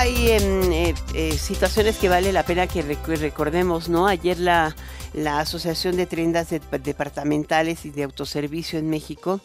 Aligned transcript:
hay 0.00 0.28
eh, 0.28 0.94
eh, 1.12 1.32
situaciones 1.36 1.98
que 1.98 2.08
vale 2.08 2.32
la 2.32 2.42
pena 2.42 2.66
que 2.66 2.80
recordemos, 2.80 3.90
¿no? 3.90 4.06
Ayer 4.06 4.38
la, 4.38 4.74
la 5.14 5.40
Asociación 5.40 5.96
de 5.96 6.06
Tiendas 6.06 6.48
Departamentales 6.50 7.84
y 7.84 7.90
de 7.90 8.04
Autoservicio 8.04 8.78
en 8.78 8.88
México, 8.88 9.40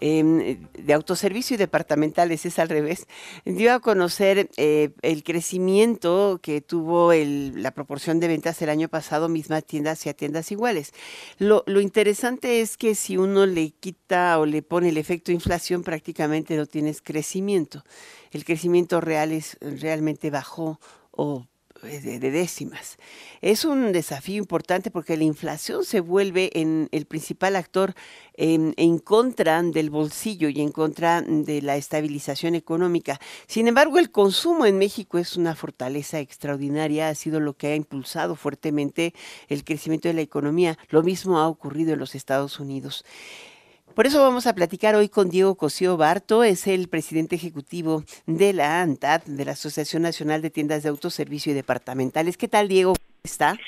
em, 0.00 0.66
de 0.72 0.92
autoservicio 0.94 1.54
y 1.54 1.58
departamentales, 1.58 2.46
es 2.46 2.58
al 2.58 2.68
revés, 2.68 3.06
dio 3.44 3.72
a 3.72 3.80
conocer 3.80 4.48
eh, 4.56 4.90
el 5.02 5.22
crecimiento 5.22 6.40
que 6.42 6.60
tuvo 6.60 7.12
la 7.12 7.72
proporción 7.72 8.20
de 8.20 8.28
ventas 8.28 8.60
el 8.62 8.70
año 8.70 8.88
pasado, 8.88 9.28
mismas 9.28 9.64
tiendas 9.64 10.04
y 10.06 10.08
a 10.08 10.14
tiendas 10.14 10.50
iguales. 10.52 10.92
Lo, 11.38 11.64
interesante 11.80 12.60
es 12.60 12.76
que 12.76 12.94
si 12.94 13.16
uno 13.16 13.46
le 13.46 13.70
quita 13.70 14.38
o 14.38 14.46
le 14.46 14.62
pone 14.62 14.88
el 14.88 14.98
efecto 14.98 15.32
inflación, 15.32 15.82
prácticamente 15.82 16.56
no 16.56 16.66
tienes 16.66 17.02
crecimiento. 17.02 17.84
El 18.30 18.44
crecimiento 18.44 19.00
real 19.00 19.32
es 19.32 19.56
realmente 19.60 20.30
bajó 20.30 20.78
o 21.10 21.46
de, 21.82 22.18
décimas. 22.18 22.98
Es 23.40 23.64
un 23.64 23.92
desafío 23.92 24.36
importante 24.36 24.90
porque 24.90 25.16
la 25.16 25.24
inflación 25.24 25.84
se 25.84 26.00
vuelve 26.00 26.50
en 26.54 26.88
el 26.92 27.06
principal 27.06 27.56
actor 27.56 27.94
en, 28.34 28.74
en, 28.76 28.98
contra 28.98 29.62
del 29.62 29.90
bolsillo 29.90 30.48
y 30.48 30.60
en 30.60 30.72
contra 30.72 31.22
de 31.22 31.62
la 31.62 31.76
estabilización 31.76 32.54
económica. 32.54 33.20
Sin 33.46 33.68
embargo, 33.68 33.98
el 33.98 34.10
consumo 34.10 34.66
en 34.66 34.78
México 34.78 35.18
es 35.18 35.36
una 35.36 35.54
fortaleza 35.54 36.20
extraordinaria, 36.20 37.08
ha 37.08 37.14
sido 37.14 37.40
lo 37.40 37.54
que 37.54 37.68
ha 37.68 37.76
impulsado 37.76 38.36
fuertemente 38.36 39.14
el 39.48 39.64
crecimiento 39.64 40.08
de 40.08 40.14
la 40.14 40.20
economía. 40.20 40.78
Lo 40.88 41.02
mismo 41.02 41.38
ha 41.38 41.48
ocurrido 41.48 41.92
en 41.94 41.98
los 41.98 42.14
Estados 42.14 42.60
Unidos. 42.60 43.04
Por 43.94 44.06
eso 44.06 44.22
vamos 44.22 44.46
a 44.46 44.54
platicar 44.54 44.94
hoy 44.94 45.08
con 45.08 45.30
Diego 45.30 45.56
Cosío 45.56 45.96
Barto, 45.96 46.44
es 46.44 46.66
el 46.68 46.88
presidente 46.88 47.34
ejecutivo 47.34 48.04
de 48.26 48.52
la 48.52 48.80
ANTAD, 48.82 49.22
de 49.24 49.44
la 49.44 49.52
Asociación 49.52 50.02
Nacional 50.02 50.42
de 50.42 50.50
Tiendas 50.50 50.84
de 50.84 50.90
Autoservicio 50.90 51.50
y 51.52 51.56
Departamentales. 51.56 52.36
¿Qué 52.36 52.46
tal, 52.46 52.68
Diego? 52.68 52.94
¿Cómo 52.94 53.20
está? 53.24 53.58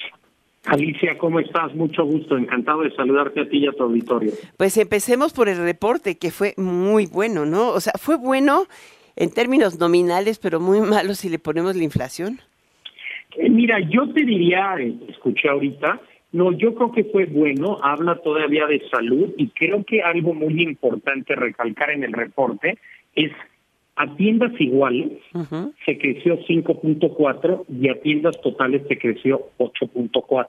Alicia, 0.67 1.19
¿cómo 1.19 1.41
estás? 1.41 1.75
Mucho 1.75 2.05
gusto, 2.05 2.37
encantado 2.37 2.83
de 2.83 2.95
saludarte 2.95 3.41
a 3.41 3.49
ti 3.49 3.59
y 3.59 3.67
a 3.67 3.73
tu 3.73 3.83
auditorio. 3.83 4.33
Pues 4.57 4.77
empecemos 4.77 5.33
por 5.33 5.49
el 5.49 5.59
reporte, 5.59 6.17
que 6.17 6.31
fue 6.31 6.55
muy 6.57 7.07
bueno, 7.07 7.45
¿no? 7.45 7.71
O 7.71 7.81
sea, 7.81 7.95
fue 7.99 8.17
bueno 8.17 8.67
en 9.17 9.35
términos 9.35 9.81
nominales, 9.81 10.39
pero 10.39 10.61
muy 10.61 10.81
malo 10.89 11.15
si 11.15 11.29
le 11.31 11.41
ponemos 11.41 11.75
la 11.75 11.83
inflación. 11.83 12.41
Eh, 13.37 13.51
mira, 13.51 13.81
yo 13.81 14.09
te 14.13 14.25
diría, 14.25 14.77
eh, 14.79 14.95
escuché 15.09 15.49
ahorita, 15.49 16.01
no, 16.33 16.53
yo 16.53 16.75
creo 16.75 16.93
que 16.93 17.05
fue 17.05 17.27
bueno, 17.27 17.79
habla 17.83 18.17
todavía 18.17 18.67
de 18.67 18.83
salud 18.89 19.31
y 19.37 19.49
creo 19.49 19.85
que 19.85 20.03
algo 20.03 20.33
muy 20.33 20.63
importante 20.63 21.37
recalcar 21.37 21.91
en 21.91 22.05
el 22.05 22.13
reporte 22.13 22.79
es 23.15 23.33
a 23.97 24.17
tiendas 24.17 24.59
iguales 24.59 25.13
se 25.85 25.99
creció 25.99 26.39
5.4 26.39 27.65
y 27.69 27.89
a 27.91 28.01
tiendas 28.01 28.41
totales 28.41 28.83
se 28.89 28.99
creció 28.99 29.51
8.4 29.59 30.47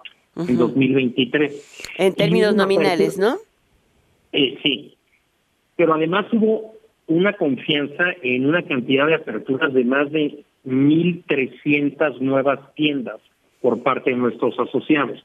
en 0.48 0.58
2023. 0.58 1.92
En 1.98 2.16
términos 2.16 2.56
nominales, 2.56 3.18
¿no? 3.18 3.36
Eh, 4.32 4.58
sí, 4.64 4.96
pero 5.76 5.94
además 5.94 6.26
hubo 6.32 6.76
una 7.08 7.34
confianza 7.34 8.06
en 8.22 8.46
una 8.46 8.64
cantidad 8.64 9.06
de 9.06 9.16
aperturas 9.16 9.74
de 9.74 9.84
más 9.84 10.10
de 10.14 10.46
1.300 10.66 12.20
nuevas 12.20 12.74
tiendas 12.76 13.20
por 13.64 13.82
parte 13.82 14.10
de 14.10 14.18
nuestros 14.18 14.60
asociados. 14.60 15.24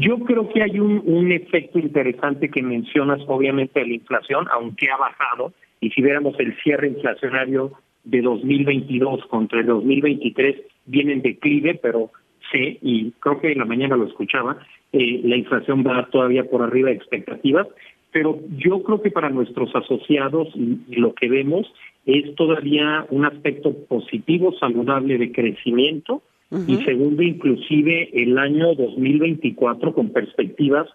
Yo 0.00 0.18
creo 0.18 0.48
que 0.48 0.60
hay 0.60 0.80
un, 0.80 1.00
un 1.06 1.30
efecto 1.30 1.78
interesante 1.78 2.50
que 2.50 2.60
mencionas, 2.60 3.20
obviamente, 3.28 3.78
de 3.78 3.86
la 3.86 3.94
inflación, 3.94 4.48
aunque 4.50 4.90
ha 4.90 4.96
bajado, 4.96 5.52
y 5.80 5.90
si 5.90 6.02
viéramos 6.02 6.34
el 6.40 6.56
cierre 6.64 6.88
inflacionario 6.88 7.70
de 8.02 8.22
2022 8.22 9.26
contra 9.26 9.60
el 9.60 9.66
2023, 9.66 10.56
viene 10.86 11.12
en 11.12 11.22
declive, 11.22 11.78
pero 11.80 12.10
sé, 12.50 12.78
y 12.82 13.12
creo 13.20 13.40
que 13.40 13.52
en 13.52 13.58
la 13.58 13.64
mañana 13.64 13.96
lo 13.96 14.08
escuchaba, 14.08 14.58
eh, 14.92 15.20
la 15.22 15.36
inflación 15.36 15.84
va 15.86 16.08
todavía 16.10 16.42
por 16.42 16.62
arriba 16.62 16.90
de 16.90 16.96
expectativas, 16.96 17.68
pero 18.10 18.40
yo 18.56 18.82
creo 18.82 19.00
que 19.00 19.12
para 19.12 19.30
nuestros 19.30 19.70
asociados 19.76 20.48
y 20.56 20.96
lo 20.96 21.14
que 21.14 21.28
vemos 21.28 21.72
es 22.04 22.34
todavía 22.34 23.06
un 23.10 23.26
aspecto 23.26 23.72
positivo, 23.86 24.52
saludable 24.58 25.18
de 25.18 25.30
crecimiento, 25.30 26.22
y 26.50 26.76
segundo, 26.84 27.22
inclusive 27.22 28.10
el 28.12 28.38
año 28.38 28.74
2024 28.74 29.92
con 29.92 30.10
perspectivas 30.10 30.88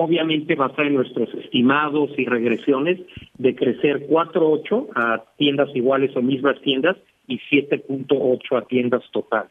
obviamente 0.00 0.54
basada 0.54 0.86
en 0.86 0.94
nuestros 0.94 1.28
estimados 1.34 2.10
y 2.16 2.24
regresiones 2.24 3.00
de 3.36 3.56
crecer 3.56 4.08
4.8 4.08 4.86
a 4.94 5.24
tiendas 5.36 5.70
iguales 5.74 6.16
o 6.16 6.22
mismas 6.22 6.60
tiendas 6.62 6.96
y 7.26 7.40
7.8 7.50 8.56
a 8.56 8.64
tiendas 8.66 9.02
totales. 9.12 9.50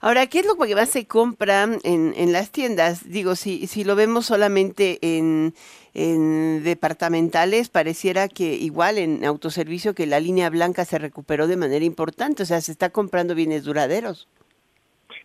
Ahora, 0.00 0.28
¿qué 0.28 0.38
es 0.38 0.46
lo 0.46 0.56
que 0.56 0.74
más 0.74 0.88
se 0.88 1.06
compra 1.06 1.68
en, 1.84 2.14
en 2.16 2.32
las 2.32 2.52
tiendas? 2.52 3.10
Digo, 3.10 3.34
si, 3.36 3.66
si 3.66 3.84
lo 3.84 3.96
vemos 3.96 4.24
solamente 4.24 4.98
en, 5.02 5.52
en 5.92 6.64
departamentales, 6.64 7.68
pareciera 7.68 8.28
que 8.28 8.54
igual 8.54 8.96
en 8.96 9.26
autoservicio 9.26 9.94
que 9.94 10.06
la 10.06 10.20
línea 10.20 10.48
blanca 10.48 10.86
se 10.86 10.98
recuperó 10.98 11.46
de 11.48 11.56
manera 11.58 11.84
importante, 11.84 12.44
o 12.44 12.46
sea, 12.46 12.62
se 12.62 12.72
está 12.72 12.88
comprando 12.88 13.34
bienes 13.34 13.64
duraderos 13.64 14.26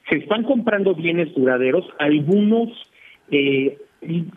se 0.09 0.17
están 0.17 0.43
comprando 0.43 0.95
bienes 0.95 1.33
duraderos, 1.33 1.85
algunos, 1.99 2.69
eh, 3.31 3.77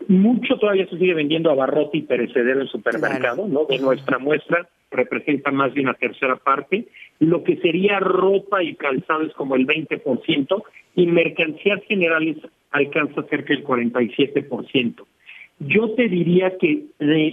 mucho 0.07 0.57
todavía 0.57 0.87
se 0.87 0.97
sigue 0.97 1.13
vendiendo 1.13 1.49
abarrote 1.49 1.97
y 1.97 2.01
perecedero 2.03 2.61
en 2.61 2.67
supermercado, 2.67 3.47
¿no? 3.47 3.65
De 3.65 3.79
nuestra 3.79 4.19
muestra 4.19 4.67
representa 4.91 5.51
más 5.51 5.73
de 5.73 5.81
una 5.81 5.95
tercera 5.95 6.35
parte, 6.37 6.87
lo 7.19 7.43
que 7.43 7.57
sería 7.57 7.99
ropa 7.99 8.63
y 8.63 8.75
calzado 8.75 9.23
es 9.23 9.33
como 9.33 9.55
el 9.55 9.65
20% 9.65 10.63
y 10.95 11.07
mercancías 11.07 11.81
generales 11.87 12.37
alcanza 12.71 13.23
cerca 13.23 13.53
del 13.53 13.63
47%. 13.63 15.05
Yo 15.59 15.91
te 15.91 16.09
diría 16.09 16.57
que 16.57 16.83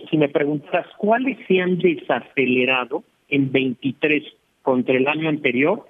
si 0.08 0.16
me 0.16 0.28
preguntas 0.28 0.86
cuáles 0.98 1.38
se 1.46 1.60
han 1.60 1.78
desacelerado 1.78 3.02
en 3.28 3.50
23 3.50 4.22
contra 4.62 4.96
el 4.96 5.08
año 5.08 5.28
anterior, 5.28 5.84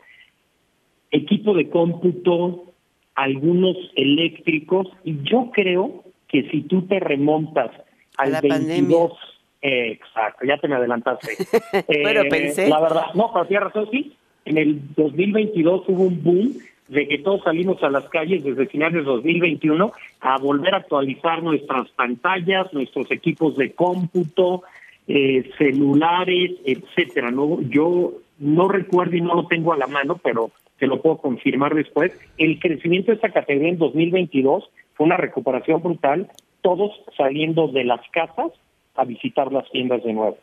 equipo 1.12 1.54
de 1.54 1.68
cómputo, 1.68 2.72
algunos 3.14 3.76
eléctricos, 3.94 4.88
y 5.04 5.22
yo 5.22 5.50
creo 5.52 6.02
que 6.28 6.48
si 6.50 6.62
tú 6.62 6.82
te 6.82 6.98
remontas 6.98 7.70
al 8.16 8.40
22, 8.42 9.12
exacto, 9.60 10.44
ya 10.46 10.56
te 10.58 10.68
me 10.68 10.76
adelantaste. 10.76 11.36
pero 11.86 12.22
eh, 12.24 12.28
pensé. 12.28 12.68
La 12.68 12.80
verdad, 12.80 13.06
no, 13.14 13.30
pero 13.32 13.46
tienes 13.46 13.64
razón, 13.64 13.88
sí. 13.90 14.12
En 14.44 14.58
el 14.58 14.80
2022 14.96 15.84
hubo 15.86 16.02
un 16.02 16.22
boom 16.22 16.54
de 16.88 17.06
que 17.06 17.18
todos 17.18 17.42
salimos 17.44 17.82
a 17.82 17.90
las 17.90 18.08
calles 18.08 18.42
desde 18.42 18.66
finales 18.66 19.04
de 19.04 19.10
2021 19.10 19.92
a 20.20 20.38
volver 20.38 20.74
a 20.74 20.78
actualizar 20.78 21.42
nuestras 21.42 21.88
pantallas, 21.90 22.72
nuestros 22.72 23.10
equipos 23.10 23.56
de 23.56 23.72
cómputo, 23.72 24.62
eh, 25.06 25.48
celulares, 25.58 26.52
etcétera. 26.64 27.30
No, 27.30 27.60
yo 27.62 28.14
no 28.38 28.68
recuerdo 28.68 29.16
y 29.16 29.20
no 29.20 29.34
lo 29.34 29.46
tengo 29.46 29.72
a 29.72 29.76
la 29.76 29.86
mano, 29.86 30.18
pero 30.22 30.50
te 30.82 30.88
lo 30.88 31.00
puedo 31.00 31.19
confirmar 31.19 31.76
después, 31.76 32.10
el 32.38 32.59
crecimiento 32.59 33.12
de 33.12 33.15
esta 33.15 33.31
categoría 33.31 33.69
en 33.69 33.78
2022 33.78 34.69
fue 34.94 35.06
una 35.06 35.16
recuperación 35.16 35.81
brutal, 35.81 36.28
todos 36.60 36.91
saliendo 37.16 37.69
de 37.69 37.84
las 37.84 38.00
casas 38.10 38.50
a 38.97 39.04
visitar 39.04 39.53
las 39.53 39.70
tiendas 39.70 40.03
de 40.03 40.12
nuevo. 40.12 40.38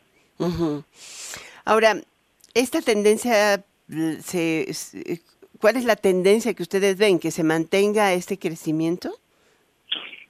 Ahora, 1.66 1.96
esta 2.54 2.80
tendencia, 2.80 3.62
se, 4.20 4.68
¿cuál 5.60 5.76
es 5.76 5.84
la 5.84 5.96
tendencia 5.96 6.54
que 6.54 6.62
ustedes 6.62 6.96
ven? 6.96 7.18
¿Que 7.18 7.32
se 7.32 7.44
mantenga 7.44 8.14
este 8.14 8.38
crecimiento? 8.38 9.10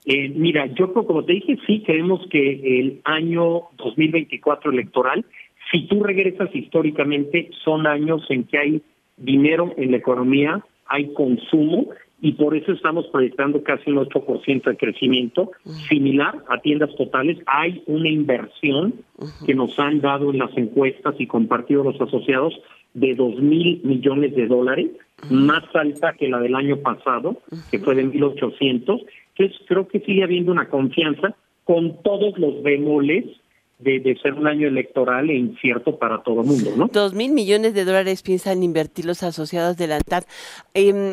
Eh, 0.07 0.29
mira, 0.31 0.67
yo 0.75 0.93
como 0.93 1.25
te 1.25 1.35
dije, 1.35 1.57
sí 1.69 1.85
creemos 1.87 2.27
que 2.33 2.81
el 2.81 3.01
año 3.05 3.69
2024 3.79 4.73
electoral, 4.73 5.25
si 5.71 5.87
tú 5.87 6.03
regresas 6.03 6.53
históricamente, 6.53 7.49
son 7.63 7.87
años 7.87 8.27
en 8.29 8.43
que 8.43 8.59
hay 8.59 8.83
dinero 9.21 9.73
en 9.77 9.93
la 9.93 9.99
economía, 9.99 10.65
hay 10.87 11.13
consumo 11.15 11.89
y 12.23 12.33
por 12.33 12.55
eso 12.55 12.73
estamos 12.73 13.07
proyectando 13.07 13.63
casi 13.63 13.91
un 13.91 13.99
8% 13.99 14.65
de 14.65 14.77
crecimiento, 14.77 15.53
similar 15.89 16.35
a 16.49 16.59
tiendas 16.59 16.95
totales. 16.97 17.39
Hay 17.47 17.83
una 17.87 18.11
inversión 18.11 18.95
que 19.47 19.55
nos 19.55 19.79
han 19.79 20.01
dado 20.01 20.31
en 20.31 20.39
las 20.39 20.55
encuestas 20.57 21.15
y 21.19 21.27
compartido 21.27 21.83
los 21.83 21.99
asociados 22.01 22.61
de 22.93 23.15
2 23.15 23.41
mil 23.41 23.81
millones 23.85 24.35
de 24.35 24.47
dólares, 24.47 24.91
más 25.31 25.65
alta 25.75 26.13
que 26.15 26.29
la 26.29 26.41
del 26.41 26.57
año 26.57 26.79
pasado, 26.79 27.39
que 27.71 27.79
fue 27.79 27.95
de 27.95 28.05
1.800. 28.05 29.07
Entonces 29.39 29.67
creo 29.67 29.89
que 29.89 30.01
sigue 30.01 30.23
habiendo 30.23 30.53
una 30.53 30.69
confianza. 30.69 31.35
Con 31.65 32.03
todos 32.03 32.37
los 32.37 32.63
bemoles 32.63 33.25
de, 33.81 34.19
ser 34.23 34.35
un 34.35 34.47
año 34.47 34.69
electoral 34.69 35.31
e 35.31 35.37
incierto 35.37 35.99
para 35.99 36.23
todo 36.23 36.43
el 36.43 36.47
mundo, 36.47 36.71
¿no? 36.77 36.89
Dos 36.89 37.15
mil 37.15 37.33
millones 37.33 37.75
de 37.75 37.85
dólares 37.85 38.23
piensan 38.23 38.63
invertir 38.63 39.07
los 39.07 39.23
asociados 39.23 39.77
de 39.77 39.87
la 39.87 39.97
ANTAD. 39.97 40.25
Em, 40.75 41.13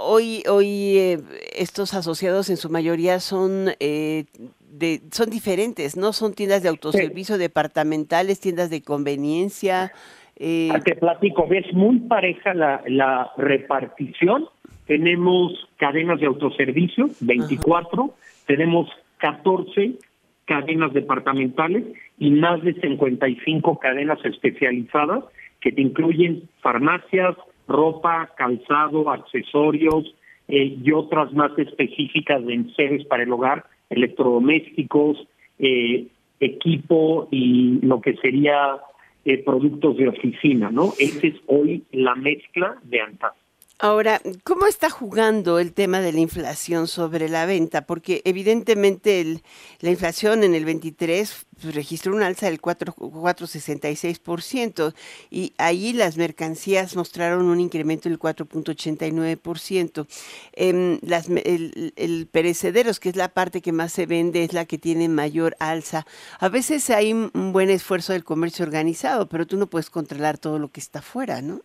hoy, 0.00 0.42
hoy 0.48 0.98
eh, 0.98 1.18
estos 1.56 1.94
asociados 1.94 2.50
en 2.50 2.56
su 2.56 2.68
mayoría 2.68 3.20
son 3.20 3.70
eh, 3.80 4.24
de, 4.60 5.00
son 5.10 5.30
diferentes, 5.30 5.96
¿no? 5.96 6.12
Son 6.12 6.34
tiendas 6.34 6.62
de 6.62 6.68
autoservicio 6.68 7.38
departamentales, 7.38 8.40
tiendas 8.40 8.70
de 8.70 8.82
conveniencia. 8.82 9.92
Eh... 10.36 10.70
Te 10.84 10.96
platico, 10.96 11.46
ves 11.46 11.72
muy 11.72 11.98
pareja 12.00 12.52
la, 12.52 12.82
la 12.86 13.30
repartición. 13.36 14.46
Tenemos 14.86 15.52
cadenas 15.76 16.20
de 16.20 16.26
autoservicio, 16.26 17.08
24, 17.20 18.14
tenemos 18.46 18.88
14 19.18 19.96
cadenas 20.44 20.92
departamentales 20.92 21.84
y 22.18 22.30
más 22.30 22.62
de 22.62 22.74
55 22.74 23.78
cadenas 23.78 24.18
especializadas 24.24 25.24
que 25.60 25.72
te 25.72 25.80
incluyen 25.80 26.48
farmacias, 26.60 27.36
ropa, 27.68 28.30
calzado, 28.36 29.10
accesorios 29.10 30.14
eh, 30.48 30.76
y 30.82 30.92
otras 30.92 31.32
más 31.32 31.56
específicas 31.58 32.44
de 32.44 32.54
enseres 32.54 33.06
para 33.06 33.22
el 33.22 33.32
hogar, 33.32 33.64
electrodomésticos, 33.90 35.26
eh, 35.58 36.06
equipo 36.40 37.28
y 37.30 37.78
lo 37.82 38.00
que 38.00 38.16
sería 38.16 38.78
eh, 39.24 39.38
productos 39.44 39.96
de 39.96 40.08
oficina, 40.08 40.70
¿no? 40.70 40.92
Esa 40.98 41.28
es 41.28 41.34
hoy 41.46 41.84
la 41.92 42.16
mezcla 42.16 42.76
de 42.82 43.00
ANTAS. 43.00 43.34
Ahora, 43.84 44.22
¿cómo 44.44 44.68
está 44.68 44.90
jugando 44.90 45.58
el 45.58 45.72
tema 45.72 46.00
de 46.00 46.12
la 46.12 46.20
inflación 46.20 46.86
sobre 46.86 47.28
la 47.28 47.46
venta? 47.46 47.84
Porque 47.84 48.22
evidentemente 48.24 49.42
la 49.80 49.90
inflación 49.90 50.44
en 50.44 50.54
el 50.54 50.64
23 50.64 51.46
pues, 51.60 51.74
registró 51.74 52.14
un 52.14 52.22
alza 52.22 52.46
del 52.46 52.62
4,66% 52.62 54.94
y 55.32 55.52
ahí 55.58 55.92
las 55.94 56.16
mercancías 56.16 56.94
mostraron 56.94 57.46
un 57.46 57.58
incremento 57.58 58.08
del 58.08 58.20
4,89%. 58.20 60.06
Eh, 60.52 60.98
las, 61.02 61.28
el, 61.28 61.92
el 61.96 62.28
perecederos, 62.30 63.00
que 63.00 63.08
es 63.08 63.16
la 63.16 63.30
parte 63.30 63.62
que 63.62 63.72
más 63.72 63.92
se 63.92 64.06
vende, 64.06 64.44
es 64.44 64.52
la 64.52 64.64
que 64.64 64.78
tiene 64.78 65.08
mayor 65.08 65.56
alza. 65.58 66.06
A 66.38 66.48
veces 66.48 66.88
hay 66.90 67.12
un 67.12 67.52
buen 67.52 67.68
esfuerzo 67.68 68.12
del 68.12 68.22
comercio 68.22 68.64
organizado, 68.64 69.28
pero 69.28 69.44
tú 69.44 69.56
no 69.56 69.66
puedes 69.66 69.90
controlar 69.90 70.38
todo 70.38 70.60
lo 70.60 70.70
que 70.70 70.78
está 70.78 71.00
afuera, 71.00 71.42
¿no? 71.42 71.62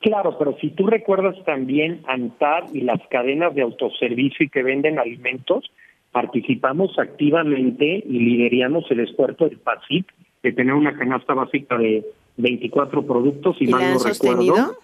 Claro, 0.00 0.38
pero 0.38 0.56
si 0.60 0.70
tú 0.70 0.86
recuerdas 0.86 1.34
también 1.44 2.02
ANTAR 2.06 2.64
y 2.72 2.82
las 2.82 3.00
cadenas 3.10 3.54
de 3.54 3.62
autoservicio 3.62 4.46
y 4.46 4.48
que 4.48 4.62
venden 4.62 4.98
alimentos, 4.98 5.70
participamos 6.12 6.96
activamente 6.98 8.04
y 8.06 8.18
lideramos 8.18 8.84
el 8.90 9.00
esfuerzo 9.00 9.48
del 9.48 9.58
PASIC 9.58 10.06
de 10.42 10.52
tener 10.52 10.74
una 10.74 10.96
canasta 10.96 11.34
básica 11.34 11.76
de 11.76 12.04
24 12.36 13.04
productos 13.06 13.56
y, 13.60 13.66
más 13.66 13.82
no 13.82 14.10
recuerdo. 14.10 14.78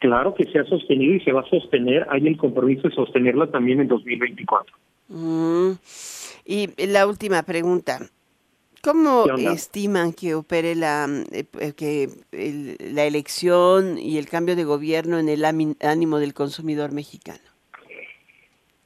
Claro 0.00 0.34
que 0.34 0.44
se 0.46 0.58
ha 0.58 0.64
sostenido 0.64 1.14
y 1.14 1.20
se 1.20 1.32
va 1.32 1.42
a 1.42 1.48
sostener. 1.48 2.04
Hay 2.10 2.26
el 2.26 2.36
compromiso 2.36 2.88
de 2.88 2.94
sostenerla 2.94 3.46
también 3.46 3.80
en 3.80 3.86
2024. 3.86 4.76
Mm. 5.08 5.72
Y 6.44 6.86
la 6.86 7.06
última 7.06 7.44
pregunta. 7.44 8.00
¿Cómo 8.82 9.26
estiman 9.36 10.12
que 10.12 10.34
opere 10.34 10.74
la, 10.74 11.06
eh, 11.32 11.44
eh, 11.60 11.72
que 11.76 12.08
la 12.92 13.04
elección 13.04 13.98
y 13.98 14.18
el 14.18 14.28
cambio 14.28 14.54
de 14.56 14.64
gobierno 14.64 15.18
en 15.18 15.28
el 15.28 15.44
ánimo 15.44 16.18
del 16.18 16.34
consumidor 16.34 16.92
mexicano? 16.92 17.40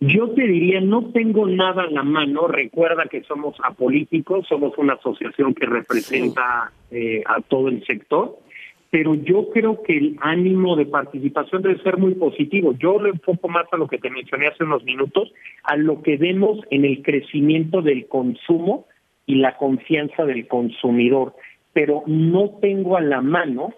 Yo 0.05 0.31
te 0.31 0.43
diría, 0.43 0.81
no 0.81 1.13
tengo 1.13 1.47
nada 1.47 1.85
en 1.85 1.95
la 1.95 2.03
mano. 2.03 2.49
Recuerda 2.49 3.05
que 3.05 3.23
somos 3.23 3.55
apolíticos, 3.63 4.49
somos 4.49 4.77
una 4.77 4.95
asociación 4.95 5.55
que 5.55 5.67
representa 5.67 6.73
eh, 6.91 7.23
a 7.25 7.41
todo 7.41 7.69
el 7.69 7.85
sector, 7.87 8.37
pero 8.91 9.15
yo 9.15 9.51
creo 9.51 9.81
que 9.85 9.97
el 9.97 10.17
ánimo 10.21 10.75
de 10.75 10.87
participación 10.87 11.63
debe 11.63 11.81
ser 11.83 11.99
muy 11.99 12.15
positivo. 12.15 12.75
Yo 12.79 12.99
lo 12.99 13.11
enfoco 13.11 13.47
más 13.49 13.67
a 13.71 13.77
lo 13.77 13.87
que 13.87 13.99
te 13.99 14.11
mencioné 14.11 14.49
hace 14.49 14.65
unos 14.65 14.83
minutos, 14.83 15.33
a 15.63 15.77
lo 15.77 16.03
que 16.03 16.17
vemos 16.17 16.59
en 16.71 16.85
el 16.85 17.01
crecimiento 17.03 17.81
del 17.81 18.09
consumo 18.09 18.87
y 19.27 19.37
la 19.37 19.57
confianza 19.57 20.25
del 20.25 20.47
consumidor, 20.49 21.35
pero 21.73 22.03
no 22.07 22.51
tengo 22.61 22.97
a 22.97 23.01
la 23.01 23.21
mano, 23.21 23.73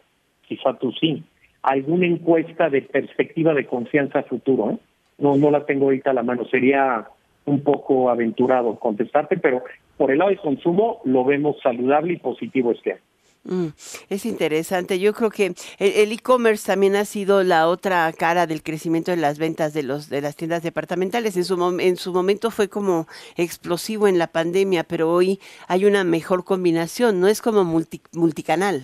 quizá 0.47 0.75
tú 0.79 0.93
sí, 0.93 1.23
alguna 1.63 2.07
encuesta 2.07 2.69
de 2.69 2.83
perspectiva 2.83 3.55
de 3.55 3.67
confianza 3.67 4.23
futuro. 4.25 4.73
¿eh? 4.73 4.79
No, 5.19 5.37
no 5.37 5.51
la 5.51 5.65
tengo 5.65 5.87
ahorita 5.87 6.11
a 6.11 6.15
la 6.15 6.23
mano, 6.23 6.45
sería 6.47 7.07
un 7.47 7.63
poco 7.63 8.11
aventurado 8.11 8.79
contestarte, 8.79 9.37
pero 9.37 9.63
por 9.97 10.11
el 10.11 10.19
lado 10.19 10.31
de 10.31 10.37
consumo 10.39 11.01
lo 11.05 11.25
vemos 11.25 11.57
saludable 11.63 12.15
y 12.15 12.19
positivo 12.19 12.73
este 12.73 12.93
año. 12.93 13.03
Mm, 13.45 13.67
es 14.09 14.25
interesante. 14.25 14.99
Yo 14.99 15.13
creo 15.13 15.31
que 15.31 15.55
el 15.79 16.13
e-commerce 16.13 16.67
también 16.67 16.97
ha 16.97 17.05
sido 17.05 17.43
la 17.43 17.69
otra 17.69 18.11
cara 18.13 18.47
del 18.47 18.63
crecimiento 18.63 19.11
de 19.11 19.19
las 19.19 19.39
ventas 19.39 19.75
de 19.75 19.83
los 19.83 20.09
de 20.09 20.23
las 20.23 20.37
tiendas 20.37 20.63
departamentales. 20.63 21.37
En 21.37 21.45
su 21.45 21.79
en 21.81 21.97
su 21.97 22.13
momento 22.13 22.51
fue 22.51 22.69
como 22.69 23.07
explosivo 23.37 24.09
en 24.09 24.19
la 24.19 24.29
pandemia, 24.29 24.85
pero 24.85 25.11
hoy 25.11 25.39
hay 25.69 25.85
una 25.85 26.05
mejor 26.05 26.45
combinación. 26.45 27.21
No 27.21 27.29
es 27.29 27.43
como 27.43 27.65
multicanal. 27.65 28.83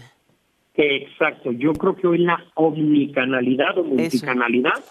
Exacto. 0.75 1.53
Yo 1.53 1.73
creo 1.73 1.97
que 1.97 2.07
hoy 2.07 2.19
la 2.19 2.43
omnicanalidad 2.55 3.79
o 3.79 3.85
multicanalidad 3.85 4.85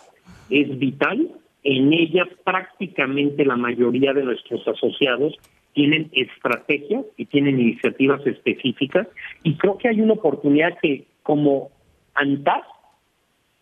es 0.50 0.78
vital. 0.78 1.30
En 1.64 1.94
ella 1.94 2.28
prácticamente 2.44 3.46
la 3.46 3.56
mayoría 3.56 4.14
de 4.14 4.24
nuestros 4.24 4.68
asociados 4.68 5.36
tienen 5.74 6.10
estrategias 6.14 7.06
y 7.18 7.26
tienen 7.26 7.60
iniciativas 7.60 8.26
específicas 8.26 9.08
y 9.44 9.56
creo 9.56 9.78
que 9.78 9.90
hay 9.90 10.02
una 10.02 10.14
oportunidad 10.14 10.78
que 10.82 11.06
como 11.24 11.70
ANTAS, 12.16 12.64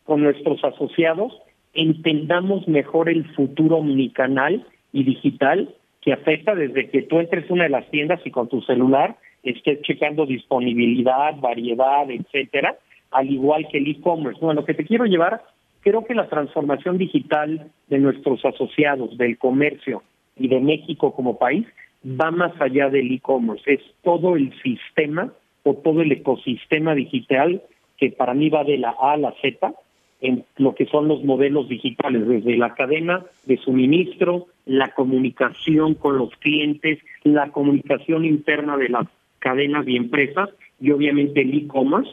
con 0.03 0.23
nuestros 0.23 0.63
asociados, 0.63 1.33
entendamos 1.73 2.67
mejor 2.67 3.09
el 3.09 3.25
futuro 3.35 3.77
omnicanal 3.77 4.65
y 4.93 5.03
digital 5.03 5.75
que 6.01 6.13
afecta 6.13 6.55
desde 6.55 6.89
que 6.89 7.01
tú 7.03 7.19
entres 7.19 7.49
una 7.51 7.63
de 7.63 7.69
las 7.69 7.89
tiendas 7.91 8.21
y 8.25 8.31
con 8.31 8.47
tu 8.47 8.61
celular 8.61 9.17
estés 9.43 9.81
checando 9.81 10.25
disponibilidad, 10.25 11.35
variedad, 11.37 12.09
etcétera, 12.09 12.77
al 13.11 13.29
igual 13.29 13.67
que 13.71 13.77
el 13.77 13.89
e-commerce. 13.89 14.39
Bueno, 14.41 14.61
lo 14.61 14.65
que 14.65 14.73
te 14.73 14.85
quiero 14.85 15.05
llevar, 15.05 15.41
creo 15.81 16.03
que 16.05 16.15
la 16.15 16.27
transformación 16.27 16.97
digital 16.97 17.69
de 17.87 17.99
nuestros 17.99 18.43
asociados, 18.43 19.17
del 19.17 19.37
comercio 19.37 20.03
y 20.35 20.47
de 20.47 20.59
México 20.59 21.13
como 21.13 21.37
país 21.37 21.65
va 22.07 22.31
más 22.31 22.59
allá 22.61 22.89
del 22.89 23.11
e-commerce, 23.11 23.73
es 23.73 23.81
todo 24.03 24.35
el 24.35 24.53
sistema 24.61 25.31
o 25.63 25.75
todo 25.75 26.01
el 26.01 26.11
ecosistema 26.11 26.95
digital 26.95 27.61
que 27.97 28.11
para 28.11 28.33
mí 28.33 28.49
va 28.49 28.63
de 28.63 28.77
la 28.77 28.95
A 28.99 29.13
a 29.13 29.17
la 29.17 29.33
Z 29.41 29.73
en 30.21 30.45
lo 30.57 30.73
que 30.73 30.85
son 30.85 31.07
los 31.07 31.23
modelos 31.23 31.69
digitales, 31.69 32.27
desde 32.27 32.57
la 32.57 32.73
cadena 32.73 33.23
de 33.45 33.57
suministro, 33.57 34.47
la 34.65 34.89
comunicación 34.89 35.93
con 35.93 36.17
los 36.17 36.31
clientes, 36.37 36.99
la 37.23 37.51
comunicación 37.51 38.25
interna 38.25 38.77
de 38.77 38.89
las 38.89 39.07
cadenas 39.39 39.87
y 39.87 39.95
empresas 39.95 40.49
y 40.79 40.91
obviamente 40.91 41.41
el 41.41 41.55
e-commerce. 41.55 42.11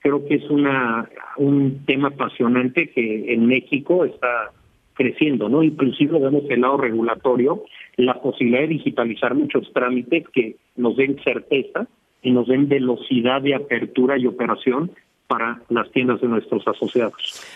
Creo 0.00 0.26
que 0.26 0.34
es 0.34 0.50
una 0.50 1.08
un 1.38 1.84
tema 1.86 2.08
apasionante 2.08 2.90
que 2.90 3.32
en 3.32 3.46
México 3.46 4.04
está 4.04 4.52
creciendo, 4.96 5.48
¿no? 5.48 5.62
Inclusive 5.62 6.18
vemos 6.18 6.42
el 6.48 6.62
lado 6.62 6.78
regulatorio, 6.78 7.64
la 7.96 8.20
posibilidad 8.20 8.62
de 8.62 8.68
digitalizar 8.68 9.34
muchos 9.34 9.70
trámites 9.72 10.24
que 10.30 10.56
nos 10.76 10.96
den 10.96 11.18
certeza 11.22 11.86
y 12.22 12.32
nos 12.32 12.48
den 12.48 12.68
velocidad 12.68 13.42
de 13.42 13.54
apertura 13.54 14.18
y 14.18 14.26
operación 14.26 14.90
para 15.28 15.60
las 15.68 15.90
tiendas 15.90 16.20
de 16.20 16.28
nuestros 16.28 16.66
asociados. 16.66 17.14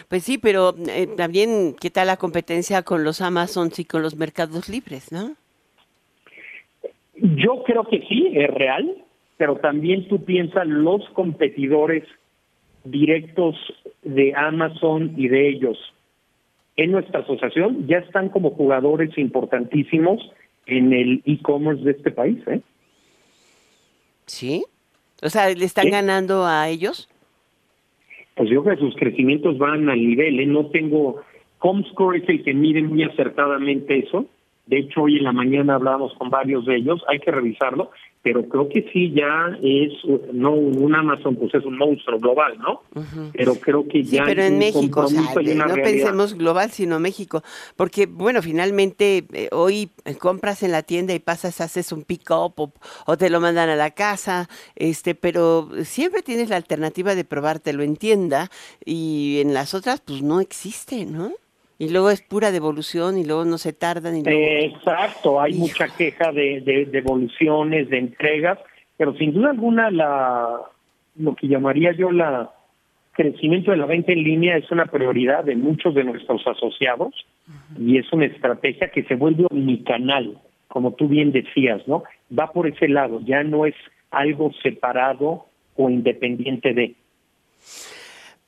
Pues 0.09 0.25
sí, 0.25 0.39
pero 0.39 0.75
eh, 0.89 1.09
también, 1.17 1.75
¿qué 1.81 1.91
tal 1.91 2.09
la 2.09 2.17
competencia 2.17 2.83
con 2.83 3.05
los 3.05 3.21
Amazons 3.21 3.79
y 3.79 3.85
con 3.85 4.03
los 4.03 4.17
mercados 4.17 4.69
libres, 4.69 5.13
no? 5.13 5.35
Yo 7.17 7.63
creo 7.65 7.85
que 7.85 8.01
sí, 8.09 8.33
es 8.35 8.51
real, 8.51 8.97
pero 9.37 9.57
también 9.57 10.09
tú 10.09 10.25
piensas 10.25 10.67
los 10.67 11.09
competidores 11.11 12.05
directos 12.85 13.57
de 14.03 14.35
Amazon 14.35 15.15
y 15.17 15.29
de 15.29 15.49
ellos 15.49 15.79
en 16.77 16.93
nuestra 16.93 17.21
asociación 17.21 17.87
ya 17.87 17.99
están 17.99 18.29
como 18.29 18.51
jugadores 18.51 19.17
importantísimos 19.19 20.21
en 20.67 20.93
el 20.93 21.23
e-commerce 21.27 21.83
de 21.85 21.93
este 21.93 22.11
país. 22.11 22.39
¿eh? 22.47 22.61
Sí. 24.27 24.65
O 25.23 25.29
sea, 25.29 25.51
¿le 25.51 25.65
están 25.65 25.91
ganando 25.91 26.47
a 26.47 26.69
ellos? 26.69 27.09
Pues 28.35 28.49
yo 28.49 28.63
creo 28.63 28.77
que 28.77 28.83
sus 28.83 28.97
crecimientos 28.97 29.59
van 29.59 29.89
al 29.89 29.99
nivel. 29.99 30.41
¿eh? 30.41 30.47
No 30.47 30.67
tengo. 30.67 31.23
Comscore 31.59 32.19
es 32.19 32.29
el 32.29 32.43
que 32.43 32.55
mide 32.55 32.83
muy 32.83 33.03
acertadamente 33.03 33.99
eso. 33.99 34.27
De 34.67 34.79
hecho, 34.79 35.03
hoy 35.03 35.19
en 35.19 35.25
la 35.25 35.33
mañana 35.33 35.75
hablábamos 35.75 36.15
con 36.15 36.31
varios 36.31 36.65
de 36.65 36.77
ellos. 36.77 37.03
Hay 37.09 37.19
que 37.19 37.31
revisarlo 37.31 37.91
pero 38.23 38.47
creo 38.49 38.69
que 38.69 38.89
sí 38.93 39.13
ya 39.13 39.57
es 39.63 39.93
no 40.33 40.53
un 40.53 40.95
Amazon 40.95 41.37
pues 41.37 41.55
es 41.55 41.65
un 41.65 41.79
monstruo 41.79 42.19
global 42.19 42.59
no 42.59 42.83
pero 43.33 43.55
creo 43.55 43.89
que 43.89 44.03
ya 44.03 44.25
pero 44.25 44.43
en 44.43 44.59
México 44.59 45.07
no 45.11 45.75
pensemos 45.75 46.35
global 46.35 46.71
sino 46.71 47.01
México 47.01 47.43
porque 47.77 48.07
bueno 48.07 48.43
finalmente 48.43 49.25
eh, 49.33 49.49
hoy 49.53 49.91
compras 50.19 50.63
en 50.63 50.73
la 50.73 50.83
tienda 50.83 51.15
y 51.15 51.19
pasas 51.19 51.61
haces 51.61 51.93
un 51.93 52.03
pick 52.03 52.31
up 52.31 52.73
o, 53.07 53.17
te 53.17 53.31
lo 53.31 53.41
mandan 53.41 53.71
a 53.71 53.77
la 53.77 53.91
casa 53.91 54.49
este 54.77 55.15
pero 55.15 55.71
siempre 55.85 56.23
tienes 56.23 56.51
la 56.51 56.57
alternativa 56.57 57.15
de 57.15 57.25
probártelo 57.25 57.83
en 57.83 57.97
tienda 57.97 58.51
y 58.85 59.39
en 59.41 59.55
las 59.55 59.73
otras 59.73 60.01
pues 60.01 60.23
no 60.23 60.41
existe 60.41 61.07
no 61.07 61.33
y 61.81 61.89
luego 61.89 62.11
es 62.11 62.21
pura 62.21 62.53
devolución 62.53 63.17
y 63.17 63.25
luego 63.25 63.47
no 63.47 63.57
se 63.57 63.73
tardan. 63.73 64.19
Y 64.19 64.23
Exacto, 64.29 65.41
hay 65.41 65.55
mucha 65.55 65.89
queja 65.89 66.31
de, 66.31 66.61
de 66.61 66.85
devoluciones, 66.85 67.89
de 67.89 67.97
entregas, 67.97 68.59
pero 68.99 69.15
sin 69.15 69.33
duda 69.33 69.49
alguna 69.49 69.91
la, 69.91 70.61
lo 71.17 71.35
que 71.35 71.49
llamaría 71.49 71.93
yo 71.93 72.11
la 72.13 72.51
crecimiento 73.13 73.71
de 73.71 73.79
la 73.79 73.87
venta 73.87 74.13
en 74.13 74.23
línea 74.23 74.59
es 74.59 74.71
una 74.71 74.87
prioridad 74.87 75.43
de 75.43 75.57
muchos 75.57 75.95
de 75.95 76.05
nuestros 76.05 76.47
asociados 76.47 77.15
y 77.79 77.97
es 77.97 78.13
una 78.13 78.27
estrategia 78.27 78.91
que 78.91 79.03
se 79.05 79.15
vuelve 79.15 79.47
omnicanal, 79.51 80.39
como 80.69 80.93
tú 80.93 81.09
bien 81.09 81.33
decías, 81.33 81.81
¿no? 81.89 82.03
Va 82.39 82.53
por 82.53 82.67
ese 82.67 82.89
lado, 82.89 83.23
ya 83.25 83.43
no 83.43 83.65
es 83.65 83.75
algo 84.11 84.53
separado 84.63 85.47
o 85.77 85.89
independiente 85.89 86.75
de. 86.75 86.95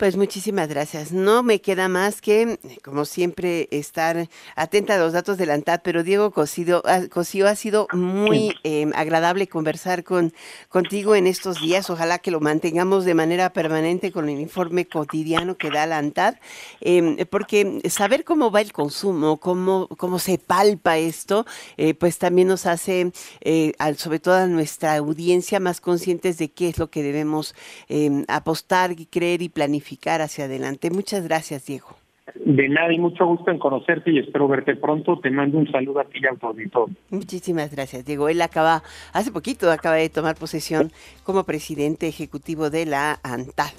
Pues 0.03 0.17
muchísimas 0.17 0.69
gracias. 0.69 1.13
No 1.13 1.45
me 1.45 1.61
queda 1.61 1.87
más 1.87 2.21
que, 2.21 2.59
como 2.83 3.05
siempre, 3.05 3.69
estar 3.71 4.29
atenta 4.57 4.97
a 4.97 4.99
los 4.99 5.13
datos 5.13 5.39
del 5.39 5.53
ANTAD, 5.53 5.83
pero 5.85 6.03
Diego 6.03 6.33
Cosío, 6.33 6.83
ah, 6.85 7.03
ha 7.47 7.55
sido 7.55 7.87
muy 7.93 8.53
em, 8.65 8.91
agradable 8.97 9.47
conversar 9.47 10.03
con, 10.03 10.33
contigo 10.69 11.15
en 11.15 11.29
estos 11.29 11.61
días. 11.61 11.89
Ojalá 11.89 12.19
que 12.19 12.33
lo 12.33 12.41
mantengamos 12.41 13.05
de 13.05 13.15
manera 13.15 13.53
permanente 13.53 14.11
con 14.11 14.29
el 14.29 14.41
informe 14.41 14.89
cotidiano 14.89 15.57
que 15.57 15.71
da 15.71 15.87
la 15.87 15.99
ANTAD, 15.99 16.35
em, 16.81 17.19
porque 17.31 17.83
saber 17.89 18.25
cómo 18.25 18.51
va 18.51 18.61
el 18.61 18.73
consumo, 18.73 19.37
cómo, 19.37 19.87
cómo 19.99 20.19
se 20.19 20.37
palpa 20.37 20.99
esto, 20.99 21.47
eh, 21.77 21.95
pues 21.95 22.19
también 22.19 22.49
nos 22.49 22.67
hace, 22.67 23.13
eh, 23.41 23.73
sobre 23.97 24.19
todo 24.19 24.35
a 24.35 24.49
nuestra 24.49 24.97
audiencia, 24.97 25.61
más 25.61 25.81
conscientes 25.81 26.39
de 26.39 26.51
qué 26.51 26.71
es 26.71 26.79
lo 26.79 26.91
que 26.91 27.05
debemos 27.05 27.55
em, 27.89 28.25
apostar, 28.27 28.97
creer 29.09 29.43
y 29.43 29.49
planificar 29.49 29.92
hacia 30.21 30.45
adelante. 30.45 30.91
Muchas 30.91 31.25
gracias, 31.25 31.67
Diego. 31.67 31.97
De 32.35 32.69
nada 32.69 32.93
y 32.93 32.99
mucho 32.99 33.27
gusto 33.27 33.51
en 33.51 33.59
conocerte 33.59 34.11
y 34.11 34.19
espero 34.19 34.49
verte 34.49 34.77
pronto. 34.77 35.19
Te 35.19 35.31
mando 35.31 35.59
un 35.59 35.71
saludo 35.71 36.01
a 36.01 36.05
ti 36.05 36.19
y 36.23 36.27
a 36.27 36.37
tu 36.37 36.89
Muchísimas 37.11 37.71
gracias, 37.73 38.05
Diego. 38.05 38.29
Él 38.29 38.41
acaba, 38.41 38.83
hace 39.13 39.33
poquito 39.33 39.71
acaba 39.71 39.97
de 39.97 40.09
tomar 40.09 40.37
posesión 40.37 40.93
como 41.25 41.45
presidente 41.45 42.09
ejecutivo 42.09 42.71
de 42.71 42.87
la 42.87 43.19
ANTAD. 43.23 43.73